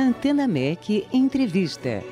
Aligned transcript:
Antena 0.00 0.48
MEC 0.48 1.06
Entrevista. 1.12 2.02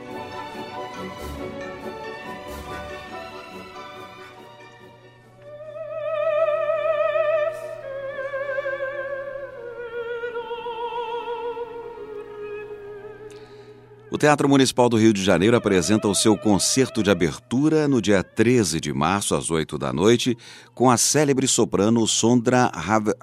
O 14.10 14.18
Teatro 14.18 14.46
Municipal 14.46 14.90
do 14.90 14.98
Rio 14.98 15.14
de 15.14 15.24
Janeiro 15.24 15.56
apresenta 15.56 16.06
o 16.08 16.14
seu 16.14 16.36
concerto 16.36 17.02
de 17.02 17.10
abertura 17.10 17.88
no 17.88 18.02
dia 18.02 18.22
13 18.22 18.80
de 18.80 18.92
março, 18.92 19.34
às 19.34 19.50
8 19.50 19.78
da 19.78 19.94
noite, 19.94 20.36
com 20.74 20.90
a 20.90 20.98
célebre 20.98 21.48
soprano 21.48 22.06
Sondra 22.06 22.70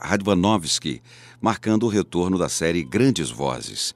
Radvanovsky, 0.02 1.04
marcando 1.40 1.84
o 1.84 1.90
retorno 1.90 2.40
da 2.40 2.50
série 2.50 2.84
Grandes 2.84 3.30
Vozes. 3.30 3.94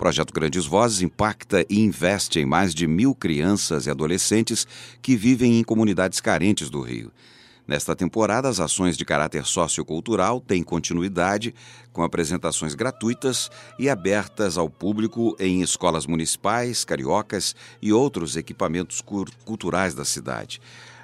O 0.00 0.02
projeto 0.02 0.32
Grandes 0.32 0.64
Vozes 0.64 1.02
impacta 1.02 1.62
e 1.68 1.78
investe 1.78 2.40
em 2.40 2.46
mais 2.46 2.74
de 2.74 2.86
mil 2.86 3.14
crianças 3.14 3.84
e 3.84 3.90
adolescentes 3.90 4.66
que 5.02 5.14
vivem 5.14 5.60
em 5.60 5.62
comunidades 5.62 6.22
carentes 6.22 6.70
do 6.70 6.80
Rio. 6.80 7.12
Nesta 7.68 7.94
temporada, 7.94 8.48
as 8.48 8.60
ações 8.60 8.96
de 8.96 9.04
caráter 9.04 9.44
sociocultural 9.44 10.40
têm 10.40 10.62
continuidade, 10.62 11.54
com 11.92 12.02
apresentações 12.02 12.74
gratuitas 12.74 13.50
e 13.78 13.90
abertas 13.90 14.56
ao 14.56 14.70
público 14.70 15.36
em 15.38 15.60
escolas 15.60 16.06
municipais, 16.06 16.82
cariocas 16.82 17.54
e 17.82 17.92
outros 17.92 18.36
equipamentos 18.36 19.02
culturais 19.44 19.92
da 19.92 20.06
cidade. 20.06 20.62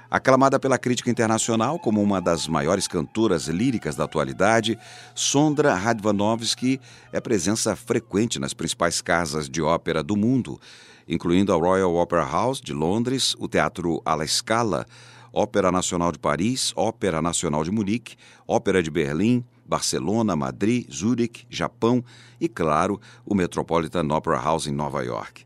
Aclamada 0.09 0.59
pela 0.61 0.79
crítica 0.79 1.11
internacional 1.11 1.79
como 1.81 2.01
uma 2.01 2.21
das 2.21 2.47
maiores 2.47 2.87
cantoras 2.87 3.49
líricas 3.49 3.97
da 3.97 4.05
atualidade, 4.05 4.79
Sondra 5.15 5.75
Radvanovsky 5.75 6.81
é 7.13 7.21
presença 7.21 7.75
frequente 7.75 8.39
nas 8.39 8.55
principais 8.55 9.01
casas 9.03 9.49
de 9.49 9.61
ópera 9.61 10.05
do 10.05 10.17
mundo, 10.17 10.61
incluindo 11.09 11.53
a 11.53 11.57
Royal 11.57 11.95
Opera 11.95 12.25
House 12.25 12.61
de 12.61 12.73
Londres, 12.73 13.35
o 13.39 13.49
Teatro 13.49 14.01
alla 14.05 14.27
Scala, 14.27 14.87
Ópera 15.33 15.73
Nacional 15.73 16.13
de 16.13 16.19
Paris, 16.19 16.73
Ópera 16.77 17.21
Nacional 17.21 17.65
de 17.65 17.71
Munique, 17.73 18.17
Ópera 18.47 18.83
de 18.83 18.91
Berlim, 18.91 19.45
Barcelona, 19.67 20.37
Madrid, 20.37 20.89
Zurich, 20.91 21.47
Japão 21.51 22.03
e, 22.41 22.49
claro, 22.49 23.01
o 23.25 23.35
Metropolitan 23.35 24.07
Opera 24.15 24.39
House 24.41 24.69
em 24.69 24.73
Nova 24.73 25.03
York. 25.03 25.46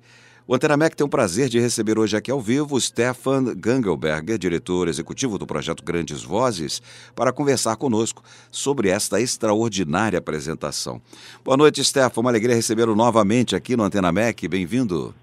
O 0.51 0.55
Antenamec 0.57 0.97
tem 0.97 1.07
o 1.07 1.09
prazer 1.09 1.49
de 1.49 1.61
receber 1.61 1.97
hoje 1.97 2.17
aqui 2.17 2.29
ao 2.29 2.41
vivo 2.41 2.81
Stefan 2.81 3.55
Gangelberger, 3.55 4.37
diretor 4.37 4.89
executivo 4.89 5.39
do 5.39 5.47
projeto 5.47 5.85
Grandes 5.85 6.25
Vozes, 6.25 6.83
para 7.15 7.33
conversar 7.33 7.77
conosco 7.77 8.21
sobre 8.51 8.89
esta 8.89 9.21
extraordinária 9.21 10.19
apresentação. 10.19 11.01
Boa 11.45 11.57
noite, 11.57 11.85
Stefan. 11.85 12.23
Uma 12.23 12.31
alegria 12.31 12.57
recebê-lo 12.57 12.97
novamente 12.97 13.55
aqui 13.55 13.77
no 13.77 13.85
Antenamec. 13.85 14.49
Bem-vindo. 14.49 15.15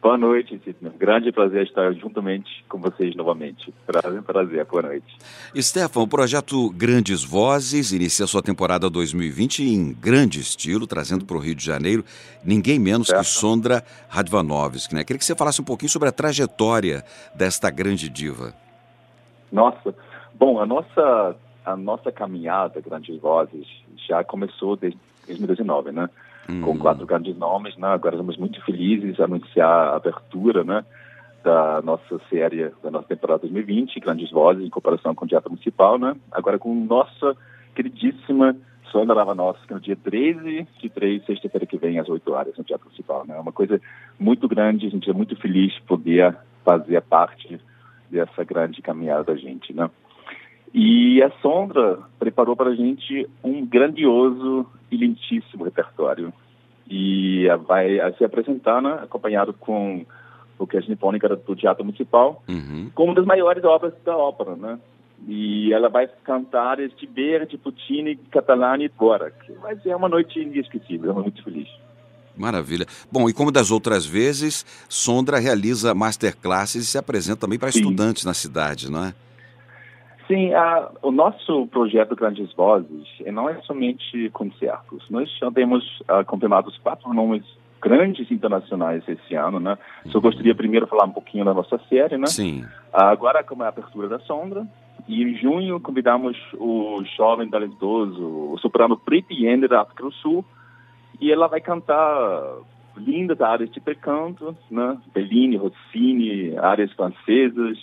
Boa 0.00 0.16
noite, 0.16 0.60
Sidney. 0.64 0.92
Grande 0.96 1.32
prazer 1.32 1.64
estar 1.66 1.92
juntamente 1.92 2.64
com 2.68 2.78
vocês 2.78 3.16
novamente. 3.16 3.74
Prazer, 3.84 4.22
prazer. 4.22 4.64
Boa 4.64 4.82
noite. 4.82 5.18
Stefan, 5.56 6.02
o 6.02 6.06
projeto 6.06 6.70
Grandes 6.70 7.24
Vozes 7.24 7.90
inicia 7.90 8.24
sua 8.28 8.40
temporada 8.40 8.88
2020 8.88 9.64
em 9.64 9.92
grande 9.92 10.38
estilo, 10.38 10.86
trazendo 10.86 11.24
para 11.24 11.36
o 11.36 11.40
Rio 11.40 11.54
de 11.54 11.64
Janeiro 11.64 12.04
ninguém 12.44 12.78
menos 12.78 13.08
certo. 13.08 13.22
que 13.22 13.26
Sondra 13.26 13.84
Radvanovsky. 14.08 14.94
Né? 14.94 15.02
Queria 15.02 15.18
que 15.18 15.24
você 15.24 15.34
falasse 15.34 15.60
um 15.60 15.64
pouquinho 15.64 15.90
sobre 15.90 16.08
a 16.08 16.12
trajetória 16.12 17.04
desta 17.34 17.68
grande 17.68 18.08
diva. 18.08 18.54
Nossa, 19.50 19.92
bom, 20.32 20.60
a 20.60 20.66
nossa, 20.66 21.36
a 21.64 21.76
nossa 21.76 22.12
caminhada 22.12 22.80
Grandes 22.80 23.20
Vozes 23.20 23.66
já 24.06 24.22
começou 24.22 24.76
desde 24.76 24.98
2019, 25.26 25.90
né? 25.90 26.08
Uhum. 26.48 26.60
com 26.62 26.78
quatro 26.78 27.06
grandes 27.06 27.36
nomes. 27.36 27.76
Né? 27.76 27.88
Agora 27.88 28.14
estamos 28.14 28.36
muito 28.36 28.62
felizes 28.64 29.18
a 29.20 29.24
anunciar 29.24 29.68
a 29.68 29.96
abertura 29.96 30.64
né, 30.64 30.84
da 31.42 31.82
nossa 31.82 32.20
série, 32.30 32.70
da 32.82 32.90
nossa 32.90 33.08
temporada 33.08 33.40
2020, 33.40 34.00
Grandes 34.00 34.30
Vozes, 34.30 34.64
em 34.64 34.70
cooperação 34.70 35.14
com 35.14 35.24
o 35.24 35.28
Teatro 35.28 35.50
Municipal. 35.50 35.98
Né? 35.98 36.14
Agora 36.32 36.58
com 36.58 36.74
nossa 36.74 37.36
queridíssima 37.74 38.56
Sônia 38.90 39.14
Lavanovski, 39.14 39.72
no 39.72 39.80
dia 39.80 39.96
13 39.96 40.66
de 40.80 40.88
3, 40.88 41.24
sexta-feira 41.26 41.66
que 41.66 41.76
vem, 41.76 41.98
às 41.98 42.08
8 42.08 42.32
horas, 42.32 42.56
no 42.56 42.64
Teatro 42.64 42.86
Municipal. 42.86 43.26
Né? 43.26 43.36
É 43.36 43.40
uma 43.40 43.52
coisa 43.52 43.80
muito 44.18 44.48
grande, 44.48 44.86
a 44.86 44.90
gente 44.90 45.08
é 45.08 45.12
muito 45.12 45.36
feliz 45.36 45.74
de 45.74 45.82
poder 45.82 46.36
fazer 46.64 47.00
parte 47.02 47.60
dessa 48.10 48.42
grande 48.44 48.80
caminhada 48.80 49.24
da 49.24 49.36
gente, 49.36 49.72
né? 49.72 49.90
E 50.72 51.22
a 51.22 51.30
Sondra 51.40 51.98
preparou 52.18 52.54
para 52.54 52.70
a 52.70 52.74
gente 52.74 53.28
um 53.42 53.64
grandioso 53.64 54.66
e 54.90 54.96
lentíssimo 54.96 55.64
repertório. 55.64 56.32
E 56.90 57.46
vai 57.66 57.98
se 58.16 58.24
apresentar, 58.24 58.80
né, 58.80 59.00
acompanhado 59.02 59.52
com 59.52 60.06
o 60.58 60.66
que 60.66 60.76
a 60.76 60.80
nipônica 60.80 61.28
do 61.28 61.56
Teatro 61.56 61.84
Municipal, 61.84 62.42
uhum. 62.48 62.90
como 62.94 63.10
uma 63.10 63.14
das 63.14 63.26
maiores 63.26 63.62
obras 63.64 63.92
da 64.04 64.16
ópera, 64.16 64.56
né? 64.56 64.78
E 65.26 65.72
ela 65.72 65.88
vai 65.88 66.08
cantar 66.24 66.78
este 66.80 67.06
Verdi, 67.06 67.58
Puccini, 67.58 68.16
Catalani 68.16 68.84
e 68.84 68.88
Dvorak. 68.88 69.36
Mas 69.62 69.84
é 69.84 69.94
uma 69.94 70.08
noite 70.08 70.40
inesquecível, 70.40 71.10
eu 71.10 71.22
muito 71.22 71.42
feliz. 71.42 71.68
Maravilha. 72.36 72.86
Bom, 73.10 73.28
e 73.28 73.32
como 73.32 73.50
das 73.50 73.70
outras 73.72 74.06
vezes, 74.06 74.64
Sondra 74.88 75.38
realiza 75.38 75.92
masterclasses 75.92 76.84
e 76.84 76.86
se 76.86 76.96
apresenta 76.96 77.40
também 77.40 77.58
para 77.58 77.72
Sim. 77.72 77.80
estudantes 77.80 78.24
na 78.24 78.32
cidade, 78.32 78.90
não 78.90 79.04
é? 79.04 79.14
Sim, 80.28 80.52
a, 80.52 80.90
o 81.02 81.10
nosso 81.10 81.66
projeto 81.68 82.14
Grandes 82.14 82.52
Vozes 82.52 83.08
não 83.32 83.48
é 83.48 83.54
somente 83.62 84.28
concertos. 84.30 85.02
Nós 85.08 85.28
já 85.38 85.50
temos 85.50 86.00
uh, 86.00 86.22
confirmados 86.26 86.76
quatro 86.78 87.12
nomes 87.14 87.42
grandes 87.80 88.30
internacionais 88.30 89.02
esse 89.08 89.34
ano, 89.34 89.58
né? 89.58 89.78
Uhum. 90.04 90.12
Só 90.12 90.20
gostaria 90.20 90.54
primeiro 90.54 90.86
falar 90.86 91.04
um 91.04 91.12
pouquinho 91.12 91.46
da 91.46 91.54
nossa 91.54 91.78
série, 91.88 92.18
né? 92.18 92.26
Sim. 92.26 92.62
Uh, 92.62 92.68
agora, 92.92 93.42
como 93.42 93.62
é 93.62 93.66
a 93.66 93.70
abertura 93.70 94.06
da 94.06 94.18
Sombra, 94.20 94.66
e 95.08 95.22
em 95.22 95.34
junho 95.36 95.80
convidamos 95.80 96.36
o 96.54 97.02
jovem 97.16 97.48
talentoso, 97.48 98.52
o 98.52 98.58
soprano 98.58 98.98
Priti 98.98 99.32
Yender 99.32 99.70
da 99.70 99.80
África 99.80 100.04
do 100.04 100.12
Sul, 100.12 100.44
e 101.18 101.32
ela 101.32 101.46
vai 101.46 101.62
cantar 101.62 102.58
lindas 102.98 103.40
áreas 103.40 103.70
de 103.70 103.80
percanto, 103.80 104.54
né? 104.70 104.98
Bellini, 105.14 105.56
Rossini, 105.56 106.54
áreas 106.58 106.92
francesas, 106.92 107.78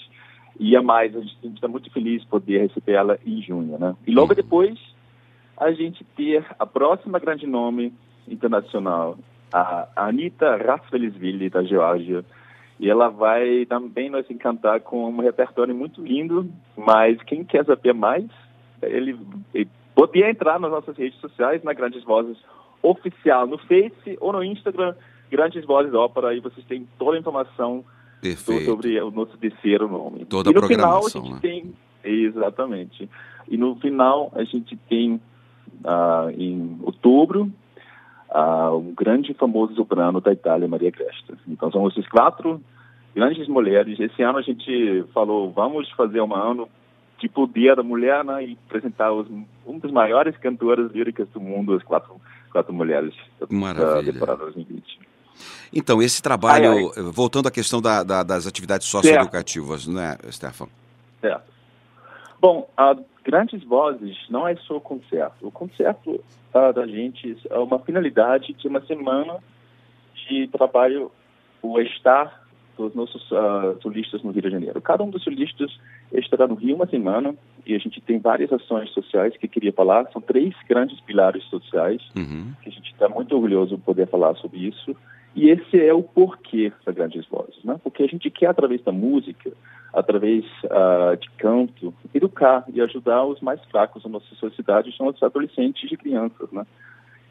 e 0.59 0.75
a 0.75 0.81
mais. 0.81 1.15
A 1.15 1.21
gente 1.21 1.55
está 1.55 1.67
muito 1.67 1.91
feliz 1.91 2.21
de 2.21 2.27
poder 2.27 2.59
receber 2.61 2.93
ela 2.93 3.19
em 3.25 3.41
junho, 3.41 3.77
né? 3.77 3.95
E 4.05 4.11
logo 4.11 4.33
depois 4.33 4.77
a 5.57 5.71
gente 5.71 6.03
ter 6.15 6.45
a 6.59 6.65
próxima 6.65 7.19
grande 7.19 7.47
nome 7.47 7.93
internacional, 8.27 9.17
a 9.53 9.87
Anita 9.95 10.57
Rasfelisvili, 10.57 11.49
da 11.49 11.63
Geórgia. 11.63 12.25
E 12.77 12.89
ela 12.89 13.07
vai 13.07 13.65
também 13.67 14.09
nos 14.09 14.29
encantar 14.29 14.81
com 14.81 15.09
um 15.09 15.21
repertório 15.21 15.73
muito 15.73 16.01
lindo, 16.01 16.49
mas 16.75 17.21
quem 17.23 17.43
quer 17.43 17.63
saber 17.63 17.93
mais, 17.93 18.25
ele, 18.81 19.17
ele 19.53 19.69
podia 19.95 20.29
entrar 20.29 20.59
nas 20.59 20.71
nossas 20.71 20.97
redes 20.97 21.17
sociais, 21.21 21.63
na 21.63 21.71
Grandes 21.71 22.03
Vozes 22.03 22.37
Oficial, 22.83 23.47
no 23.47 23.57
Face 23.59 24.17
ou 24.19 24.33
no 24.33 24.43
Instagram, 24.43 24.93
Grandes 25.31 25.63
Vozes 25.65 25.93
Ópera, 25.93 26.35
e 26.35 26.41
vocês 26.41 26.65
têm 26.67 26.85
toda 26.99 27.15
a 27.15 27.19
informação 27.19 27.85
Perfeito. 28.21 28.65
sobre 28.65 28.99
o 29.01 29.11
nosso 29.11 29.37
terceiro 29.37 29.87
nome. 29.87 30.25
Toda 30.25 30.51
e 30.51 30.53
no 30.53 30.63
a 30.63 30.67
final 30.67 31.05
a 31.05 31.09
gente 31.09 31.31
né? 31.31 31.39
tem 31.41 31.73
exatamente. 32.03 33.09
E 33.47 33.57
no 33.57 33.75
final 33.75 34.31
a 34.33 34.43
gente 34.43 34.75
tem 34.89 35.19
uh, 35.83 36.29
em 36.37 36.77
outubro 36.81 37.51
uh, 38.29 38.75
um 38.75 38.93
grande 38.93 39.31
e 39.31 39.35
famoso 39.35 39.75
soprano 39.75 40.21
da 40.21 40.31
Itália, 40.31 40.67
Maria 40.67 40.91
Cresta. 40.91 41.37
Então 41.47 41.71
são 41.71 41.87
esses 41.87 42.07
quatro 42.07 42.61
grandes 43.15 43.47
mulheres. 43.47 43.99
Esse 43.99 44.21
ano 44.21 44.39
a 44.39 44.41
gente 44.41 45.03
falou 45.13 45.51
vamos 45.51 45.89
fazer 45.91 46.21
um 46.21 46.33
ano 46.33 46.67
tipo 47.17 47.47
Dia 47.47 47.75
da 47.75 47.83
Mulher, 47.83 48.25
né, 48.25 48.45
e 48.45 48.57
apresentar 48.67 49.11
os, 49.13 49.27
uma 49.65 49.79
das 49.79 49.91
maiores 49.91 50.35
cantoras 50.37 50.91
líricas 50.91 51.29
do 51.29 51.39
mundo, 51.39 51.73
as 51.73 51.83
quatro 51.83 52.19
quatro 52.51 52.73
mulheres 52.73 53.13
Maravilha. 53.49 54.03
da 54.03 54.13
temporada 54.13 54.43
2020. 54.43 54.99
Então, 55.73 56.01
esse 56.01 56.21
trabalho, 56.21 56.71
ai, 56.71 56.91
ai. 56.97 57.03
voltando 57.11 57.47
à 57.47 57.51
questão 57.51 57.81
da, 57.81 58.03
da, 58.03 58.23
das 58.23 58.47
atividades 58.47 58.87
socioeducativas, 58.87 59.87
não 59.87 60.01
é, 60.01 60.17
Stefan? 60.31 60.67
Certo. 61.21 61.53
Bom, 62.39 62.69
a 62.77 62.95
Grandes 63.23 63.63
Vozes 63.63 64.17
não 64.29 64.47
é 64.47 64.55
só 64.55 64.79
concerto. 64.79 65.47
O 65.47 65.51
concerto 65.51 66.11
uh, 66.53 66.73
da 66.73 66.85
gente 66.85 67.37
é 67.49 67.57
uma 67.57 67.79
finalidade 67.79 68.53
de 68.53 68.67
uma 68.67 68.85
semana 68.85 69.39
de 70.27 70.47
trabalho, 70.47 71.11
o 71.61 71.79
estar 71.81 72.44
dos 72.77 72.93
nossos 72.93 73.23
uh, 73.31 73.79
solistas 73.81 74.21
no 74.23 74.31
Rio 74.31 74.43
de 74.43 74.51
Janeiro. 74.51 74.81
Cada 74.81 75.03
um 75.03 75.09
dos 75.09 75.23
solistas 75.23 75.71
estará 76.13 76.47
no 76.47 76.55
Rio 76.55 76.75
uma 76.75 76.87
semana 76.87 77.35
e 77.65 77.73
a 77.73 77.77
gente 77.77 78.01
tem 78.01 78.19
várias 78.19 78.51
ações 78.51 78.89
sociais 78.91 79.35
que 79.37 79.47
queria 79.47 79.73
falar. 79.73 80.09
São 80.11 80.21
três 80.21 80.53
grandes 80.67 80.99
pilares 81.01 81.43
sociais 81.45 82.01
uhum. 82.15 82.53
que 82.61 82.69
a 82.69 82.71
gente 82.71 82.91
está 82.91 83.09
muito 83.09 83.33
orgulhoso 83.35 83.75
de 83.75 83.81
poder 83.81 84.07
falar 84.07 84.35
sobre 84.35 84.59
isso. 84.59 84.95
E 85.35 85.49
esse 85.49 85.79
é 85.79 85.93
o 85.93 86.01
porquê 86.01 86.71
da 86.85 86.93
Grandes 86.93 87.25
Vozes, 87.27 87.61
né? 87.63 87.77
Porque 87.83 88.03
a 88.03 88.07
gente 88.07 88.29
quer, 88.29 88.47
através 88.47 88.81
da 88.83 88.91
música, 88.93 89.51
através 89.93 90.45
uh, 90.63 91.17
de 91.19 91.29
canto, 91.31 91.93
educar 92.13 92.63
e 92.73 92.79
ajudar 92.79 93.25
os 93.25 93.41
mais 93.41 93.61
fracos 93.65 94.03
da 94.03 94.09
nossa 94.09 94.33
sociedade, 94.35 94.95
são 94.95 95.07
os 95.07 95.21
adolescentes 95.21 95.91
e 95.91 95.97
crianças, 95.97 96.49
né? 96.51 96.65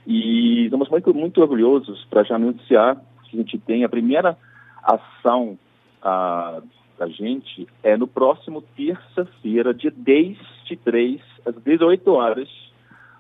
E 0.07 0.65
estamos 0.65 0.91
muito, 0.91 1.15
muito 1.15 1.41
orgulhosos 1.41 2.05
para 2.11 2.23
já 2.25 2.35
anunciar 2.35 2.97
que 3.25 3.37
a 3.37 3.41
gente 3.41 3.59
tem 3.59 3.85
a 3.85 3.89
primeira 3.89 4.37
ação 4.85 5.59
uh, 6.03 6.63
da 6.99 7.09
gente 7.09 7.67
é 7.83 7.97
no 7.97 8.07
próximo 8.07 8.63
terça-feira, 8.77 9.75
dia 9.75 9.93
10 9.95 10.37
de 10.67 10.77
3, 10.77 11.21
às 11.47 11.55
18 11.57 12.13
horas, 12.13 12.49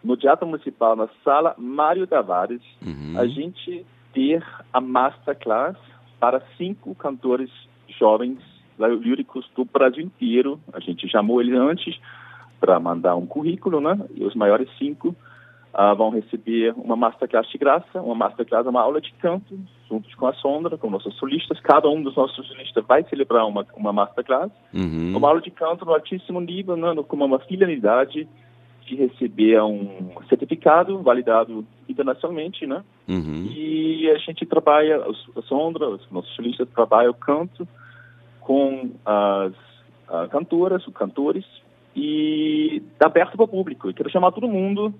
no 0.02 0.16
Teatro 0.16 0.46
Municipal, 0.46 0.94
na 0.94 1.08
sala 1.25 1.55
Mário 1.56 2.06
Tavares, 2.06 2.62
uhum. 2.84 3.14
a 3.19 3.26
gente 3.26 3.84
ter 4.12 4.44
a 4.72 4.81
masterclass 4.81 5.76
para 6.20 6.43
cinco 6.56 6.94
cantores 6.94 7.50
jovens 7.99 8.38
líricos 8.78 9.49
do 9.56 9.64
Brasil 9.64 10.05
inteiro. 10.05 10.60
A 10.72 10.81
gente 10.81 11.08
chamou 11.08 11.40
eles 11.40 11.58
antes 11.58 11.99
para 12.60 12.78
mandar 12.78 13.17
um 13.17 13.26
currículo, 13.26 13.81
né? 13.81 13.99
E 14.14 14.25
os 14.25 14.34
maiores 14.34 14.69
cinco 14.78 15.08
uh, 15.75 15.96
vão 15.96 16.10
receber 16.10 16.72
uma 16.76 16.96
masterclass 16.96 17.49
de 17.49 17.58
graça. 17.58 18.00
Uma 18.00 18.14
masterclass 18.14 18.67
uma 18.67 18.81
aula 18.81 19.00
de 19.00 19.12
canto, 19.14 19.58
juntos 19.88 20.14
com 20.14 20.26
a 20.26 20.32
Sondra, 20.34 20.76
com 20.76 20.90
nossos 20.90 21.14
solistas. 21.16 21.60
Cada 21.60 21.88
um 21.88 22.02
dos 22.02 22.16
nossos 22.16 22.46
solistas 22.46 22.84
vai 22.86 23.04
celebrar 23.04 23.46
uma, 23.46 23.66
uma 23.76 23.92
masterclass. 23.92 24.50
Uhum. 24.72 25.16
Uma 25.16 25.28
aula 25.28 25.40
de 25.40 25.50
canto 25.50 25.84
no 25.84 25.92
altíssimo 25.92 26.40
nível, 26.40 26.76
né? 26.76 26.94
com 27.06 27.16
uma 27.16 27.38
fidelidade 27.40 28.28
de 28.86 28.96
receber 28.96 29.62
um 29.62 30.10
certificado 30.28 31.02
validado 31.02 31.64
internacionalmente, 31.88 32.66
né? 32.66 32.84
Uhum. 33.08 33.46
E 33.50 34.10
a 34.10 34.19
gente 34.19 34.44
trabalha, 34.44 35.02
a 35.36 35.42
Sondra, 35.42 35.88
os 35.88 36.10
nossos 36.10 36.34
solistas 36.34 36.69
trabalham 36.69 37.10
o 37.10 37.14
canto 37.14 37.66
com 38.40 38.90
as, 39.06 39.54
as 40.06 40.31
cantoras, 40.31 40.86
os 40.86 40.92
cantores, 40.92 41.46
e 41.96 42.82
tá 42.98 43.06
aberto 43.06 43.36
para 43.36 43.44
o 43.44 43.48
público. 43.48 43.88
E 43.88 43.94
quero 43.94 44.10
chamar 44.10 44.32
todo 44.32 44.46
mundo 44.46 44.92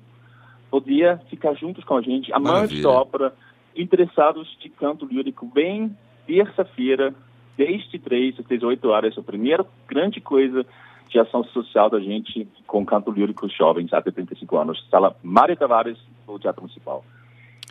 podia 0.75 1.21
ficar 1.31 1.55
juntos 1.55 1.85
com 1.85 1.97
a 1.97 2.03
gente, 2.03 2.33
amantes 2.33 2.83
da 2.83 2.91
ópera, 2.91 3.33
interessados 3.77 4.57
de 4.61 4.69
canto 4.69 5.07
lírico, 5.07 5.47
bem 5.47 5.97
terça-feira, 6.27 7.15
desde 7.57 7.99
3 7.99 8.41
às 8.41 8.47
18 8.47 8.89
horas, 8.89 9.19
a 9.19 9.23
primeira 9.23 9.65
grande 9.87 10.21
coisa 10.21 10.65
de 11.09 11.19
ação 11.19 11.45
social 11.45 11.89
da 11.89 12.01
gente 12.01 12.49
com 12.67 12.85
canto 12.85 13.11
lírico 13.11 13.49
jovens 13.49 13.93
até 13.93 14.11
35 14.11 14.57
anos, 14.57 14.87
sala 14.91 15.17
Mário 15.23 15.57
Tavares, 15.57 15.99
do 16.27 16.39
Teatro 16.39 16.63
Municipal. 16.63 17.05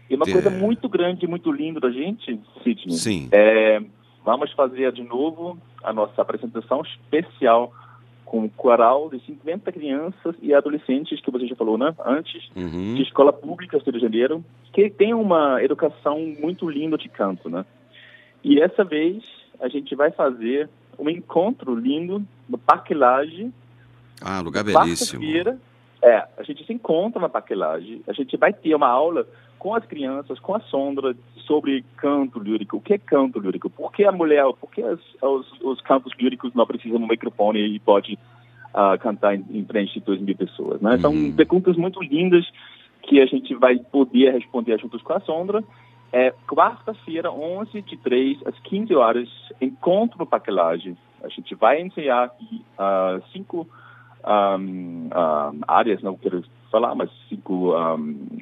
E 0.09 0.15
uma 0.15 0.25
é. 0.27 0.31
coisa 0.31 0.49
muito 0.49 0.87
grande, 0.87 1.27
muito 1.27 1.51
linda 1.51 1.79
da 1.79 1.89
gente, 1.89 2.39
Sidney, 2.63 2.95
Sim. 2.95 3.29
É, 3.31 3.81
vamos 4.23 4.51
fazer 4.53 4.91
de 4.91 5.03
novo 5.03 5.57
a 5.83 5.91
nossa 5.91 6.21
apresentação 6.21 6.81
especial 6.81 7.73
com 8.33 8.49
coral 8.49 9.11
de 9.11 9.23
50 9.27 9.71
crianças 9.71 10.35
e 10.41 10.55
adolescentes, 10.55 11.21
que 11.21 11.29
você 11.29 11.45
já 11.45 11.55
falou 11.55 11.77
né, 11.77 11.93
antes, 12.03 12.49
uhum. 12.55 12.95
de 12.95 13.03
escola 13.03 13.31
pública 13.31 13.77
do 13.77 13.83
Rio 13.83 13.93
de 13.93 13.99
Janeiro, 13.99 14.45
que 14.73 14.89
tem 14.89 15.13
uma 15.13 15.63
educação 15.63 16.19
muito 16.39 16.67
linda 16.67 16.97
de 16.97 17.07
canto, 17.09 17.47
né? 17.47 17.63
E 18.43 18.59
essa 18.59 18.83
vez 18.83 19.23
a 19.61 19.67
gente 19.67 19.93
vai 19.93 20.09
fazer 20.09 20.67
um 20.97 21.07
encontro 21.11 21.75
lindo 21.75 22.25
no 22.49 22.57
Parque 22.57 22.95
Laje. 22.95 23.51
Ah, 24.19 24.41
lugar 24.41 24.63
belíssimo. 24.63 25.23
É, 26.01 26.27
a 26.35 26.41
gente 26.41 26.65
se 26.65 26.73
encontra 26.73 27.21
na 27.21 27.29
Parque 27.29 27.53
Laje, 27.53 28.01
a 28.07 28.13
gente 28.13 28.35
vai 28.35 28.51
ter 28.51 28.73
uma 28.73 28.87
aula 28.87 29.27
com 29.59 29.75
as 29.75 29.85
crianças, 29.85 30.39
com 30.39 30.55
a 30.55 30.59
Sondra, 30.59 31.15
sobre 31.45 31.83
canto 31.97 32.39
lírico. 32.39 32.77
O 32.77 32.81
que 32.81 32.93
é 32.93 32.97
canto 32.97 33.39
lírico? 33.39 33.69
Por 33.69 33.91
que 33.91 34.05
a 34.05 34.11
mulher, 34.11 34.45
por 34.59 34.69
que 34.71 34.81
as, 34.81 34.99
os, 35.21 35.51
os 35.61 35.81
cantos 35.81 36.13
líricos 36.19 36.53
não 36.53 36.65
precisam 36.65 36.97
de 36.97 37.03
um 37.03 37.07
microfone 37.07 37.59
e 37.59 37.79
pode 37.79 38.17
uh, 38.73 38.97
cantar 38.99 39.35
em, 39.35 39.45
em, 39.49 39.65
frente 39.65 39.93
de 39.93 40.05
2 40.05 40.21
mil 40.21 40.35
pessoas? 40.35 40.81
Né? 40.81 40.97
São 40.97 41.11
uhum. 41.11 41.35
perguntas 41.35 41.75
muito 41.75 42.01
lindas 42.01 42.45
que 43.03 43.21
a 43.21 43.25
gente 43.25 43.53
vai 43.55 43.77
poder 43.77 44.31
responder 44.31 44.79
juntos 44.79 45.01
com 45.01 45.13
a 45.13 45.19
Sondra. 45.19 45.63
É 46.11 46.31
quarta-feira, 46.47 47.31
11 47.31 47.81
de 47.81 47.97
3 47.97 48.45
às 48.45 48.57
15 48.59 48.95
horas, 48.95 49.29
encontro 49.59 50.19
no 50.19 50.25
Paquelage. 50.25 50.95
A 51.23 51.29
gente 51.29 51.55
vai 51.55 51.81
ensaiar 51.81 52.29
uh, 52.29 53.23
cinco 53.31 53.67
um, 54.25 55.07
uh, 55.07 55.59
áreas, 55.67 56.01
não 56.01 56.15
quero 56.15 56.43
falar, 56.71 56.95
mas 56.95 57.09
cinco 57.29 57.75
um, 57.75 58.39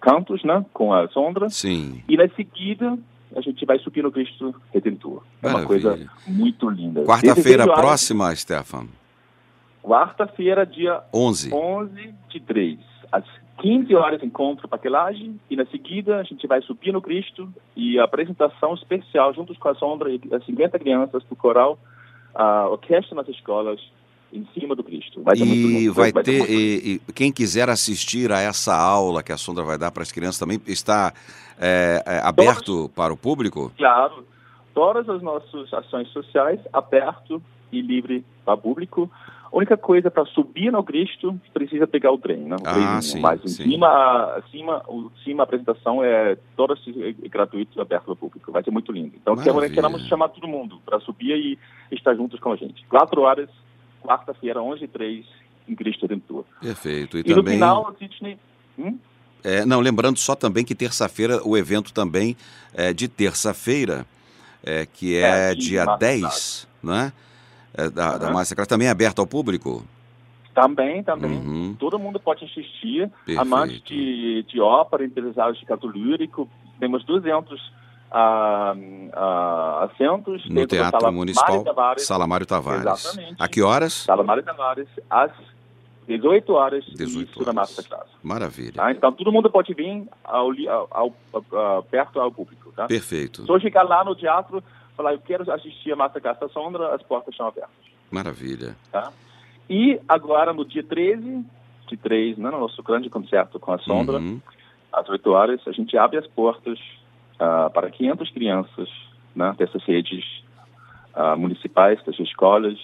cantos, 0.00 0.42
né, 0.44 0.64
com 0.72 0.92
a 0.92 1.08
sombra. 1.08 1.48
Sim. 1.48 2.02
E 2.08 2.16
na 2.16 2.28
seguida 2.30 2.98
a 3.36 3.40
gente 3.40 3.64
vai 3.66 3.78
subir 3.78 4.02
no 4.02 4.10
Cristo 4.10 4.54
Redentor. 4.72 5.22
É 5.42 5.48
uma 5.48 5.64
coisa 5.64 5.98
muito 6.26 6.68
linda. 6.68 7.04
Quarta-feira 7.04 7.64
próxima, 7.64 8.34
Stefan? 8.34 8.86
Quarta-feira, 9.82 10.66
dia 10.66 11.02
11. 11.14 11.52
11 11.52 12.14
de 12.28 12.40
3. 12.40 12.78
Às 13.12 13.24
15 13.58 13.94
horas 13.94 14.22
encontro 14.22 14.68
paquelagem 14.68 15.38
e 15.50 15.56
na 15.56 15.66
seguida 15.66 16.18
a 16.18 16.22
gente 16.22 16.46
vai 16.46 16.62
subir 16.62 16.92
no 16.92 17.02
Cristo 17.02 17.48
e 17.76 17.98
a 17.98 18.04
apresentação 18.04 18.74
especial 18.74 19.34
juntos 19.34 19.56
com 19.58 19.68
a 19.68 19.74
Sombra 19.74 20.10
e 20.10 20.20
as 20.32 20.44
50 20.44 20.78
crianças 20.78 21.22
do 21.24 21.34
coral, 21.34 21.78
a 22.34 22.68
orquestra 22.68 23.16
nas 23.16 23.28
escolas 23.28 23.80
em 24.32 24.46
cima 24.52 24.74
do 24.74 24.84
Cristo. 24.84 25.22
Vai 25.22 25.36
e 25.36 25.88
vai, 25.88 26.12
vai 26.12 26.22
ter, 26.22 26.46
ter 26.46 26.50
e, 26.50 27.00
e, 27.08 27.12
quem 27.12 27.32
quiser 27.32 27.68
assistir 27.68 28.30
a 28.32 28.40
essa 28.40 28.76
aula 28.76 29.22
que 29.22 29.32
a 29.32 29.36
Sondra 29.36 29.64
vai 29.64 29.78
dar 29.78 29.90
para 29.90 30.02
as 30.02 30.12
crianças 30.12 30.38
também 30.38 30.60
está 30.66 31.12
é, 31.58 32.02
é, 32.06 32.18
aberto 32.18 32.64
Todos, 32.64 32.90
para 32.94 33.12
o 33.12 33.16
público? 33.16 33.72
Claro, 33.76 34.26
todas 34.74 35.08
as 35.08 35.22
nossas 35.22 35.72
ações 35.72 36.08
sociais 36.08 36.60
aberto 36.72 37.42
e 37.72 37.80
livre 37.80 38.24
para 38.44 38.54
o 38.54 38.58
público. 38.58 39.10
A 39.50 39.56
única 39.56 39.78
coisa 39.78 40.10
para 40.10 40.26
subir 40.26 40.70
no 40.70 40.84
Cristo 40.84 41.40
precisa 41.54 41.86
pegar 41.86 42.12
o 42.12 42.18
trem, 42.18 42.40
né? 42.40 42.56
O 42.56 42.68
ah, 42.68 42.74
trem, 42.74 43.02
sim, 43.02 43.20
mas 43.20 43.42
em 43.42 43.48
sim. 43.48 43.62
cima, 43.62 44.34
acima, 44.36 44.84
cima 45.24 45.42
a 45.42 45.44
apresentação 45.44 46.04
é 46.04 46.36
toda 46.54 46.74
é 46.74 47.28
gratuito, 47.28 47.80
aberto 47.80 48.10
ao 48.10 48.16
público. 48.16 48.52
Vai 48.52 48.62
ser 48.62 48.70
muito 48.70 48.92
lindo. 48.92 49.14
Então 49.16 49.34
Maravilha. 49.34 49.70
queremos 49.70 50.06
chamar 50.06 50.28
todo 50.28 50.46
mundo 50.46 50.78
para 50.84 51.00
subir 51.00 51.34
e 51.34 51.58
estar 51.90 52.14
juntos 52.14 52.38
com 52.40 52.52
a 52.52 52.56
gente. 52.56 52.84
Quatro 52.88 53.22
horas 53.22 53.48
quarta-feira, 54.08 54.62
11 54.62 54.84
e 54.84 54.88
3, 54.88 55.26
em 55.68 55.74
Cristo 55.74 56.02
Redentor. 56.02 56.44
Perfeito. 56.60 57.18
E, 57.18 57.20
e 57.20 57.24
também... 57.24 57.42
no 57.44 57.50
final, 57.50 57.96
Sidney... 57.98 58.38
Hum? 58.78 58.98
É, 59.44 59.64
não, 59.64 59.80
lembrando 59.80 60.18
só 60.18 60.34
também 60.34 60.64
que 60.64 60.74
terça-feira, 60.74 61.40
o 61.46 61.56
evento 61.56 61.92
também 61.92 62.36
é 62.74 62.92
de 62.92 63.06
terça-feira, 63.06 64.06
é, 64.64 64.86
que 64.86 65.16
é, 65.16 65.52
é 65.52 65.54
dia 65.54 65.84
10, 65.84 66.66
né? 66.82 67.12
É, 67.74 67.88
da, 67.88 68.14
uhum. 68.14 68.18
da 68.18 68.30
Masterclass, 68.32 68.66
também 68.66 68.88
é 68.88 68.90
aberto 68.90 69.20
ao 69.20 69.26
público? 69.26 69.84
Também, 70.54 71.04
também. 71.04 71.30
Uhum. 71.30 71.76
Todo 71.78 71.98
mundo 71.98 72.18
pode 72.18 72.44
assistir. 72.44 73.08
Perfeito. 73.08 73.40
Amantes 73.40 73.80
de, 73.82 74.42
de 74.48 74.60
ópera, 74.60 75.04
interessados 75.04 75.58
de 75.58 75.64
canto 75.64 75.86
lírico. 75.86 76.48
Temos 76.80 77.04
200 77.04 77.77
a, 78.10 78.74
a 79.12 79.84
assentos 79.84 80.48
no 80.48 80.66
Teatro 80.66 81.00
Sala 81.00 81.12
Municipal 81.12 81.48
Mário 81.48 81.64
Tavares, 81.64 82.06
Sala 82.06 82.26
Mário 82.26 82.46
Tavares. 82.46 83.04
Exatamente. 83.04 83.36
A 83.38 83.48
que 83.48 83.62
horas? 83.62 83.92
Sala 83.92 84.22
Mário 84.22 84.42
Tavares, 84.42 84.88
às 85.10 85.32
18 86.06 86.52
horas 86.52 86.84
18 86.86 87.42
horas. 87.42 87.54
Masterclass. 87.54 88.08
Maravilha. 88.22 88.72
Tá? 88.72 88.92
Então 88.92 89.12
todo 89.12 89.30
mundo 89.30 89.50
pode 89.50 89.74
vir 89.74 90.08
ao, 90.24 90.50
ao, 90.90 91.14
ao, 91.32 91.82
perto 91.82 92.20
ao 92.20 92.32
público. 92.32 92.72
Tá? 92.72 92.86
Perfeito. 92.86 93.44
Eu 93.46 93.60
chegar 93.60 93.82
lá 93.82 94.04
no 94.04 94.14
teatro 94.14 94.62
falar 94.98 95.12
eu 95.12 95.20
quero 95.20 95.50
assistir 95.52 95.92
a 95.92 95.96
Masterclass 95.96 96.40
da 96.40 96.48
Sondra, 96.48 96.94
as 96.94 97.02
portas 97.02 97.32
estão 97.32 97.46
abertas. 97.46 97.70
Maravilha. 98.10 98.76
Tá? 98.90 99.12
E 99.70 100.00
agora 100.08 100.52
no 100.52 100.64
dia 100.64 100.82
13 100.82 101.44
de 101.88 101.96
3, 101.96 102.36
né, 102.36 102.50
no 102.50 102.58
nosso 102.58 102.82
grande 102.82 103.08
concerto 103.08 103.60
com 103.60 103.72
a 103.72 103.78
Sondra, 103.78 104.18
uhum. 104.18 104.40
às 104.92 105.08
8 105.08 105.30
horas, 105.30 105.60
a 105.66 105.72
gente 105.72 105.96
abre 105.96 106.18
as 106.18 106.26
portas 106.26 106.78
uh, 107.40 107.70
para 107.70 107.90
500 107.90 108.30
crianças 108.30 108.88
né, 109.34 109.54
dessas 109.58 109.82
redes 109.84 110.24
uh, 111.14 111.38
municipais, 111.38 112.02
das 112.04 112.18
escolas, 112.18 112.78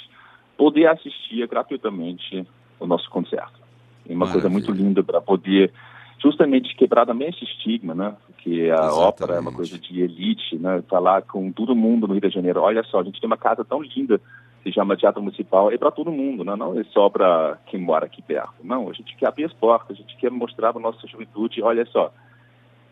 poder 0.56 0.86
assistir 0.86 1.46
gratuitamente 1.48 2.46
o 2.78 2.86
nosso 2.86 3.08
concerto. 3.10 3.60
É 4.08 4.12
uma 4.12 4.26
Maravilha. 4.26 4.42
coisa 4.42 4.48
muito 4.48 4.72
linda 4.72 5.02
para 5.02 5.20
poder 5.20 5.72
justamente 6.18 6.74
quebrar 6.76 7.06
também 7.06 7.28
esse 7.28 7.44
estigma, 7.44 7.94
né? 7.94 8.16
Que 8.38 8.70
a 8.70 8.74
Exatamente. 8.74 8.98
ópera 8.98 9.34
é 9.34 9.40
uma 9.40 9.52
coisa 9.52 9.78
de 9.78 10.00
elite, 10.00 10.56
né? 10.56 10.82
Falar 10.88 11.22
com 11.22 11.50
todo 11.52 11.74
mundo 11.74 12.06
no 12.06 12.14
Rio 12.14 12.22
de 12.22 12.34
Janeiro, 12.34 12.60
olha 12.60 12.82
só, 12.84 13.00
a 13.00 13.04
gente 13.04 13.20
tem 13.20 13.26
uma 13.26 13.36
casa 13.36 13.64
tão 13.64 13.82
linda, 13.82 14.20
se 14.62 14.72
chama 14.72 14.96
Teatro 14.96 15.22
Municipal, 15.22 15.70
é 15.70 15.76
para 15.76 15.90
todo 15.90 16.10
mundo, 16.10 16.42
né? 16.42 16.56
não 16.56 16.78
é 16.78 16.84
só 16.84 17.10
para 17.10 17.58
quem 17.66 17.78
mora 17.78 18.06
aqui 18.06 18.22
perto. 18.22 18.54
Não, 18.62 18.88
a 18.88 18.92
gente 18.94 19.14
quer 19.16 19.26
abrir 19.26 19.44
as 19.44 19.52
portas, 19.52 19.96
a 19.96 20.00
gente 20.00 20.16
quer 20.16 20.30
mostrar 20.30 20.72
para 20.72 20.80
nossa 20.80 21.06
juventude, 21.06 21.62
olha 21.62 21.84
só, 21.86 22.10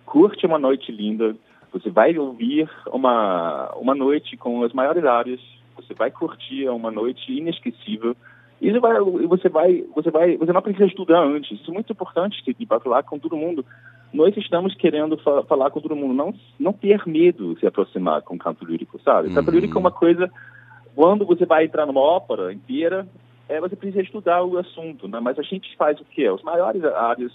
curte 0.04 0.44
uma 0.44 0.58
noite 0.58 0.92
linda, 0.92 1.34
você 1.72 1.90
vai 1.90 2.16
ouvir 2.18 2.68
uma, 2.92 3.72
uma 3.76 3.94
noite 3.94 4.36
com 4.36 4.62
as 4.62 4.72
maiores 4.72 5.04
áreas, 5.04 5.40
você 5.74 5.94
vai 5.94 6.10
curtir 6.10 6.68
uma 6.68 6.90
noite 6.90 7.32
inesquecível, 7.32 8.14
e 8.60 8.70
você 8.70 8.78
vai, 8.78 9.00
você 9.26 9.48
vai, 9.48 9.84
você 9.92 10.10
vai, 10.10 10.36
você 10.36 10.52
não 10.52 10.62
precisa 10.62 10.86
estudar 10.86 11.20
antes. 11.20 11.60
Isso 11.60 11.68
é 11.68 11.74
muito 11.74 11.92
importante 11.92 12.40
para 12.68 12.78
falar 12.78 13.02
com 13.02 13.18
todo 13.18 13.36
mundo. 13.36 13.64
Nós 14.12 14.36
estamos 14.36 14.72
querendo 14.76 15.18
fa 15.18 15.42
falar 15.44 15.70
com 15.70 15.80
todo 15.80 15.96
mundo, 15.96 16.14
não, 16.14 16.32
não 16.60 16.72
ter 16.72 17.02
medo 17.04 17.54
de 17.54 17.60
se 17.60 17.66
aproximar 17.66 18.22
com 18.22 18.38
canto 18.38 18.64
lírico, 18.64 19.00
sabe? 19.02 19.28
Uhum. 19.28 19.34
Canto 19.34 19.50
lírico 19.50 19.76
é 19.76 19.80
uma 19.80 19.90
coisa, 19.90 20.30
quando 20.94 21.26
você 21.26 21.44
vai 21.44 21.64
entrar 21.64 21.86
numa 21.86 22.00
ópera 22.00 22.52
inteira, 22.52 23.08
é, 23.48 23.58
você 23.58 23.74
precisa 23.74 24.02
estudar 24.02 24.44
o 24.44 24.56
assunto, 24.56 25.08
né? 25.08 25.18
Mas 25.18 25.40
a 25.40 25.42
gente 25.42 25.76
faz 25.76 26.00
o 26.00 26.04
quê? 26.04 26.26
As 26.26 26.42
maiores 26.42 26.84
áreas 26.84 27.32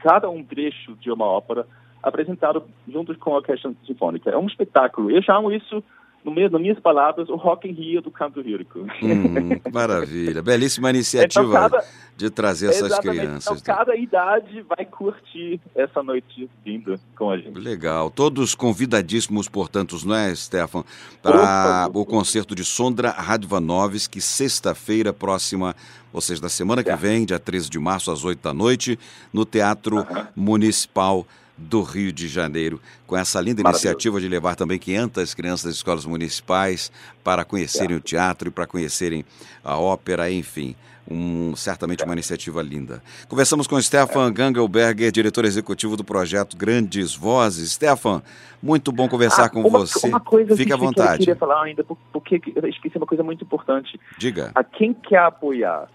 cada 0.00 0.28
um 0.28 0.42
trecho 0.42 0.96
de 0.96 1.12
uma 1.12 1.26
ópera 1.26 1.64
apresentado 2.02 2.64
juntos 2.88 3.16
com 3.16 3.32
a 3.32 3.36
orquestra 3.36 3.72
sinfônica. 3.86 4.30
É 4.30 4.36
um 4.36 4.46
espetáculo. 4.46 5.10
Eu 5.10 5.22
chamo 5.22 5.52
isso 5.52 5.82
no 6.24 6.30
mesmo, 6.30 6.52
nas 6.52 6.60
minhas 6.60 6.78
palavras, 6.78 7.28
o 7.28 7.36
Rock 7.36 7.68
in 7.68 7.72
Rio 7.72 8.02
do 8.02 8.10
canto 8.10 8.40
lírico. 8.40 8.80
Hum, 8.80 9.60
maravilha. 9.72 10.42
Belíssima 10.42 10.90
iniciativa 10.90 11.46
então, 11.46 11.60
cada, 11.70 11.84
de 12.16 12.30
trazer 12.30 12.68
essas 12.68 12.98
crianças. 12.98 13.60
Então, 13.60 13.76
cada 13.76 13.96
idade 13.96 14.62
vai 14.62 14.84
curtir 14.84 15.60
essa 15.74 16.02
noite 16.02 16.48
linda 16.64 17.00
com 17.16 17.30
a 17.30 17.38
gente. 17.38 17.58
Legal. 17.58 18.10
Todos 18.10 18.54
convidadíssimos, 18.54 19.48
portanto, 19.48 19.96
não 20.04 20.14
é, 20.14 20.34
Stefan, 20.34 20.84
para 21.22 21.88
o 21.94 22.04
concerto 22.04 22.54
de 22.54 22.64
Sondra 22.64 23.10
Radvanovski, 23.10 24.20
sexta-feira 24.20 25.12
próxima, 25.12 25.74
ou 26.12 26.20
seja, 26.20 26.42
da 26.42 26.48
semana 26.50 26.84
que 26.84 26.94
vem, 26.96 27.24
dia 27.24 27.38
13 27.38 27.70
de 27.70 27.78
março, 27.78 28.10
às 28.10 28.24
8 28.24 28.42
da 28.42 28.52
noite, 28.52 28.98
no 29.32 29.46
Teatro 29.46 30.06
Municipal 30.36 31.26
do 31.60 31.82
Rio 31.82 32.12
de 32.12 32.26
Janeiro, 32.26 32.80
com 33.06 33.16
essa 33.16 33.40
linda 33.40 33.60
iniciativa 33.60 34.20
de 34.20 34.28
levar 34.28 34.56
também 34.56 34.78
500 34.78 35.34
crianças 35.34 35.64
das 35.66 35.74
escolas 35.76 36.06
municipais 36.06 36.90
para 37.22 37.44
conhecerem 37.44 37.94
é. 37.94 37.98
o 37.98 38.00
teatro 38.00 38.48
e 38.48 38.50
para 38.50 38.66
conhecerem 38.66 39.24
a 39.62 39.78
ópera, 39.78 40.30
enfim. 40.30 40.74
Um, 41.10 41.56
certamente 41.56 42.04
uma 42.04 42.12
iniciativa 42.12 42.62
linda. 42.62 43.02
Conversamos 43.28 43.66
com 43.66 43.80
Stefan 43.80 44.28
é. 44.28 44.30
Gangelberger, 44.30 45.10
diretor 45.10 45.44
executivo 45.44 45.96
do 45.96 46.04
projeto 46.04 46.56
Grandes 46.56 47.16
Vozes. 47.16 47.72
Stefan, 47.72 48.22
muito 48.62 48.92
bom 48.92 49.08
conversar 49.08 49.46
ah, 49.46 49.48
com 49.48 49.60
uma, 49.60 49.80
você. 49.80 50.06
Uma 50.06 50.20
coisa 50.20 50.56
Fique 50.56 50.72
à 50.72 50.76
vontade. 50.76 51.08
Que 51.08 51.14
eu 51.14 51.18
queria 51.18 51.36
falar 51.36 51.64
ainda, 51.64 51.84
porque 52.12 52.40
eu 52.54 52.68
esqueci 52.68 52.96
uma 52.96 53.06
coisa 53.06 53.24
muito 53.24 53.42
importante. 53.42 53.98
Diga. 54.18 54.52
A 54.54 54.62
quem 54.62 54.94
quer 54.94 55.18
apoiar 55.18 55.88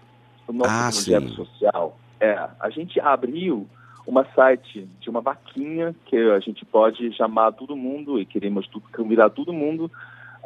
o 0.46 0.52
nosso 0.52 0.70
ah, 0.70 0.90
projeto 0.92 1.28
sim. 1.28 1.34
social, 1.34 1.98
é, 2.20 2.48
a 2.60 2.68
gente 2.68 3.00
abriu 3.00 3.66
uma 4.06 4.24
site 4.34 4.88
de 5.00 5.10
uma 5.10 5.20
vaquinha 5.20 5.94
que 6.06 6.16
a 6.16 6.38
gente 6.38 6.64
pode 6.64 7.12
chamar 7.14 7.52
todo 7.52 7.76
mundo 7.76 8.20
e 8.20 8.24
queremos 8.24 8.66
convidar 8.94 9.30
todo 9.30 9.52
mundo 9.52 9.90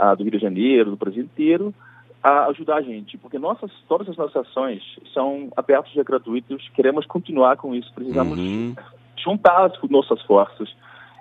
uh, 0.00 0.16
do 0.16 0.22
Rio 0.22 0.32
de 0.32 0.38
Janeiro, 0.38 0.90
do 0.90 0.96
Brasil 0.96 1.22
inteiro, 1.22 1.74
a 2.22 2.46
ajudar 2.46 2.76
a 2.76 2.82
gente, 2.82 3.16
porque 3.18 3.38
nossas, 3.38 3.70
todas 3.88 4.08
as 4.08 4.16
nossas 4.16 4.46
ações 4.48 4.82
são 5.12 5.50
abertas 5.56 5.94
e 5.94 6.02
gratuitas, 6.02 6.66
queremos 6.74 7.06
continuar 7.06 7.56
com 7.56 7.74
isso, 7.74 7.92
precisamos 7.94 8.38
uhum. 8.38 8.74
juntar 9.16 9.66
as 9.66 9.90
nossas 9.90 10.20
forças 10.22 10.74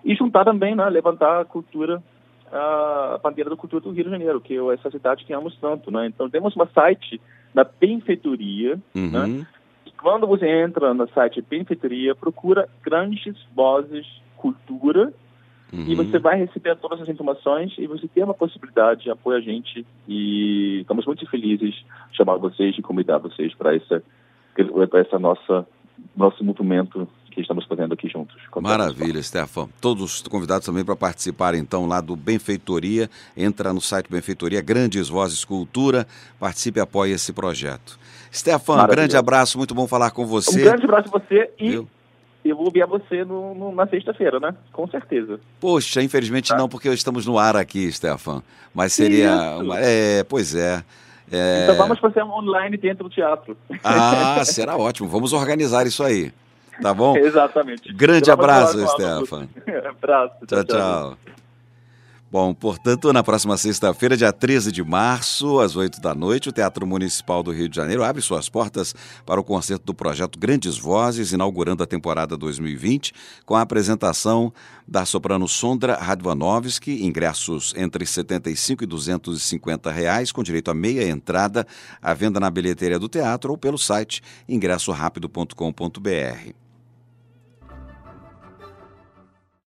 e 0.03 0.15
juntar 0.15 0.45
também, 0.45 0.75
né, 0.75 0.89
levantar 0.89 1.41
a 1.41 1.45
cultura, 1.45 2.01
a 2.51 3.19
bandeira 3.21 3.49
da 3.49 3.55
cultura 3.55 3.81
do 3.81 3.91
Rio 3.91 4.05
de 4.05 4.09
Janeiro, 4.09 4.41
que 4.41 4.55
é 4.55 4.73
essa 4.73 4.91
cidade 4.91 5.23
que 5.23 5.33
amamos 5.33 5.57
tanto, 5.57 5.91
né? 5.91 6.07
Então 6.07 6.29
temos 6.29 6.55
uma 6.55 6.67
site 6.67 7.19
na 7.53 7.63
benfeitoria, 7.63 8.75
né, 8.75 8.81
uhum. 8.95 9.27
né? 9.37 9.47
Quando 10.01 10.25
você 10.25 10.47
entra 10.47 10.93
no 10.93 11.07
site 11.09 11.41
Benfeitoria, 11.41 12.15
procura 12.15 12.69
Grandes 12.81 13.35
Vozes 13.53 14.05
Cultura 14.37 15.13
uhum. 15.73 15.85
e 15.87 15.95
você 15.95 16.17
vai 16.17 16.37
receber 16.37 16.75
todas 16.77 17.01
as 17.01 17.09
informações 17.09 17.73
e 17.77 17.85
você 17.85 18.07
tem 18.07 18.23
uma 18.23 18.33
possibilidade 18.33 19.03
de 19.03 19.11
apoiar 19.11 19.37
a 19.37 19.41
gente 19.41 19.85
e 20.07 20.79
estamos 20.81 21.05
muito 21.05 21.29
felizes 21.29 21.75
de 22.11 22.17
chamar 22.17 22.37
vocês 22.37 22.77
e 22.77 22.81
convidar 22.81 23.17
vocês 23.17 23.53
para 23.53 23.75
essa, 23.75 24.01
essa 24.93 25.19
nossa 25.19 25.67
nosso 26.15 26.43
movimento 26.43 27.07
que 27.29 27.41
estamos 27.41 27.65
fazendo 27.65 27.93
aqui 27.93 28.09
juntos. 28.09 28.35
Maravilha, 28.61 29.21
Stefan. 29.21 29.69
Todos 29.79 30.21
convidados 30.23 30.65
também 30.65 30.83
para 30.83 30.95
participar, 30.95 31.55
então, 31.55 31.87
lá 31.87 32.01
do 32.01 32.15
Benfeitoria. 32.15 33.09
Entra 33.35 33.73
no 33.73 33.81
site 33.81 34.09
Benfeitoria, 34.09 34.61
Grandes 34.61 35.09
Vozes 35.09 35.45
Cultura. 35.45 36.07
Participe 36.39 36.79
e 36.79 36.81
apoie 36.81 37.11
esse 37.11 37.31
projeto. 37.33 37.97
Stefan, 38.33 38.85
grande 38.87 39.17
abraço, 39.17 39.57
muito 39.57 39.73
bom 39.73 39.87
falar 39.87 40.11
com 40.11 40.25
você. 40.25 40.61
Um 40.61 40.63
grande 40.63 40.83
abraço 40.83 41.09
a 41.13 41.19
você 41.19 41.51
e 41.59 41.71
Viu? 41.71 41.87
eu 42.43 42.55
vou 42.55 42.71
ver 42.71 42.85
você 42.85 43.23
no, 43.23 43.53
no, 43.53 43.71
na 43.73 43.87
sexta-feira, 43.87 44.39
né? 44.39 44.53
Com 44.71 44.87
certeza. 44.87 45.39
Poxa, 45.59 46.01
infelizmente 46.01 46.49
tá. 46.49 46.57
não, 46.57 46.69
porque 46.69 46.89
estamos 46.89 47.25
no 47.25 47.37
ar 47.37 47.55
aqui, 47.55 47.91
Stefan. 47.91 48.43
Mas 48.73 48.93
seria. 48.93 49.57
Uma, 49.57 49.79
é, 49.79 50.23
pois 50.23 50.55
é. 50.55 50.83
É... 51.31 51.63
Então 51.63 51.75
vamos 51.77 51.99
fazer 51.99 52.23
um 52.23 52.31
online 52.31 52.75
dentro 52.77 53.03
do 53.03 53.09
teatro. 53.09 53.55
Ah, 53.83 54.41
será 54.45 54.77
ótimo. 54.77 55.07
Vamos 55.07 55.33
organizar 55.33 55.85
isso 55.85 56.03
aí. 56.03 56.31
Tá 56.81 56.93
bom? 56.93 57.15
Exatamente. 57.17 57.93
Grande 57.93 58.31
abraço, 58.31 58.79
Stefan. 58.87 59.47
abraço. 59.89 60.35
tchau. 60.47 60.63
tchau. 60.63 60.65
tchau. 60.65 61.17
Bom, 62.31 62.53
portanto, 62.53 63.11
na 63.11 63.23
próxima 63.23 63.57
sexta-feira, 63.57 64.15
dia 64.15 64.31
13 64.31 64.71
de 64.71 64.83
março, 64.83 65.59
às 65.59 65.75
8 65.75 65.99
da 65.99 66.13
noite, 66.13 66.47
o 66.47 66.51
Teatro 66.51 66.85
Municipal 66.85 67.41
do 67.41 67.49
Rio 67.49 67.67
de 67.67 67.75
Janeiro 67.75 68.03
abre 68.03 68.21
suas 68.21 68.47
portas 68.47 68.93
para 69.25 69.41
o 69.41 69.43
concerto 69.43 69.83
do 69.83 69.95
projeto 69.95 70.37
Grandes 70.37 70.77
Vozes, 70.77 71.31
inaugurando 71.31 71.81
a 71.81 71.87
temporada 71.87 72.37
2020, 72.37 73.13
com 73.47 73.55
a 73.55 73.61
apresentação 73.61 74.53
da 74.87 75.05
soprano 75.05 75.47
Sondra 75.47 75.95
Radvanovski, 75.95 77.03
ingressos 77.03 77.73
entre 77.75 78.03
R$ 78.03 78.11
75 78.11 78.83
e 78.83 78.87
250 78.87 79.89
reais, 79.89 80.31
com 80.31 80.43
direito 80.43 80.69
a 80.69 80.75
meia 80.75 81.09
entrada, 81.09 81.65
à 81.99 82.13
venda 82.13 82.39
na 82.39 82.51
bilheteria 82.51 82.99
do 82.99 83.09
teatro 83.09 83.49
ou 83.49 83.57
pelo 83.57 83.79
site 83.79 84.21
ingressorapido.com.br. 84.47 86.68